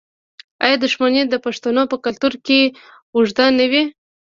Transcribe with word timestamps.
آیا 0.63 0.77
دښمني 0.83 1.21
د 1.27 1.35
پښتنو 1.45 1.81
په 1.91 1.97
کلتور 2.05 2.33
کې 2.45 2.59
اوږده 3.15 3.45
نه 3.57 3.65
وي؟ 3.71 3.83